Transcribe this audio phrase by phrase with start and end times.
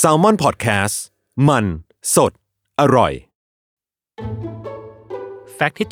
[0.00, 0.96] s a l ม o n PODCAST
[1.48, 1.64] มัน
[2.14, 2.32] สด
[2.80, 3.12] อร่อย
[5.54, 5.88] แฟกต์ที่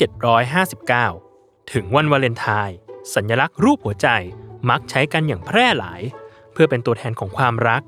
[0.98, 2.78] 759 ถึงวันวาเลนไทน์
[3.14, 4.08] สัญลักษณ์รูปหัวใจ
[4.70, 6.00] มักใช้กันอย่างแพร่หลาย
[6.52, 7.82] เพื่อเป็นตัวแทนของความรัก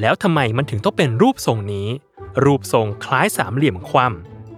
[0.00, 1.88] แล้วทำไมมันถึงต้องเป็นรูปทรงนี้
[2.44, 4.06] รูปทรงคล้ายสามเหลี่ยมคว่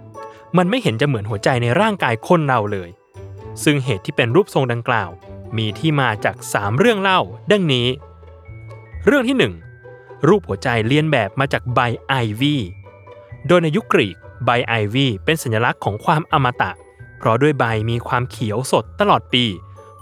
[0.03, 2.89] ำมันไม่เห็นจะเหมือนหัวใจในร่างกายคนเราเลย
[3.63, 5.09] ซึ่งเหตุที่เป็นรูปทรงดังกล่าว
[5.57, 7.19] มีที่มาจาก3เรื่องเล่า
[7.51, 7.87] ดังนี้
[9.07, 9.37] เรื่องที่
[9.85, 12.61] 1 รูปหัวใจเลียนแบบมาจากใบไอวี่
[13.47, 16.71] โดยในยุคกรีกใบไอวี่เป็นสัญลักษณ์ของความอมตะ
[17.17, 19.45] เพราะด้วยใบมีความเขียวสดตลอดปี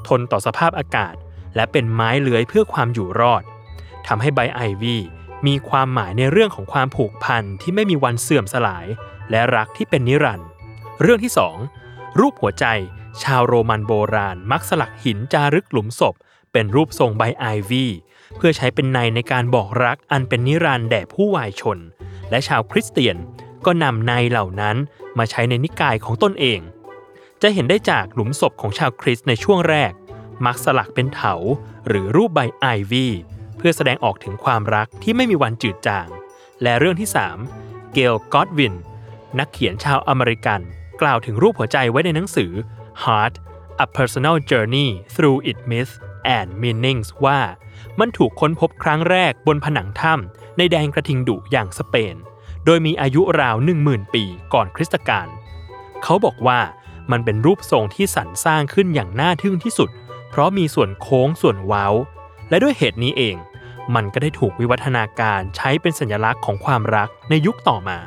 [0.08, 1.16] ทนต่อสภาพอากาศ
[1.56, 3.44] และเป็นไม้เลื้อยเพื่อความอยู่รอด
[4.08, 5.02] ทำให้ใบไอวี่
[5.48, 8.86] มีความหมายในเรื่องของความผูกพันที่ไม่มีวันเสื่อมสลาย
[9.30, 10.48] และรักที่เป็นนิรันดร์
[11.02, 11.32] เรื่องที่
[11.76, 12.66] 2 รูปหัวใจ
[13.24, 16.16] ชาวโรมันโบราณมักสลักหินจารึกหลุมศพ
[16.54, 17.92] เป็นรูปทรงใบไอวี่
[18.38, 21.78] เพื่อใช้เป็นในในการบอกรักอันเป็นนิรันดร์แด่ผู้วายชน
[22.30, 23.18] และชาวคริสเตียน
[23.66, 24.76] ก็นำในเหล่านั้น
[25.18, 26.60] มาใช้ในนิกายของตนเอง
[27.42, 29.94] จะเห็นได้จากหลุมศพของชาวคริสในช่วงแรก
[30.46, 31.34] มักสลักเป็นเถา
[31.88, 33.14] หรือรูปใบไอวี่
[33.58, 36.08] เพื่อแสดงออกถึงความรักที่ไม่มีวันจืดจาง
[36.64, 37.10] และเรื่องที่
[37.52, 38.74] 3 เกลกอดวิน
[39.40, 40.62] นักเขียนชาวอเมริกัน
[41.02, 42.52] กล่าวถึงรูปหัวใจไว้ในหนังสือ
[43.04, 43.34] Heart
[43.84, 45.94] A Personal Journey Through it Myths
[46.38, 47.40] and Meanings ว่า
[48.00, 52.16] มันถูกค้นพบครั้งแรกบนผนังถ้ำในแดนกระทิงดุอย่างสเปน
[52.66, 53.56] โดยมีอายุราว
[53.86, 55.28] 10,000 ปีก่อนคริสตกาล
[56.04, 56.60] เขาบอกว่า
[57.12, 59.90] มันเป็นรูปทรงที่สรรสร้างขึ้นอย่างน่าทึ่งที่สุด
[60.30, 61.88] เพราะมีส่วนโค้งส่วนเว้า
[62.50, 63.36] และด้วยเหตุนี้เอง
[63.96, 68.00] มันก็ได้ถูกวิวัฒนาการใช้เป็นสัญลักษณ์ของความรักในยุคต่อมา